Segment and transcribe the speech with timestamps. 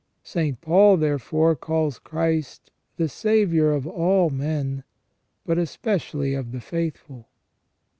[0.17, 0.59] "* St.
[0.61, 4.83] Paul, therefore, calls Christ "the Saviour of all men,
[5.45, 7.27] but especially of the faithful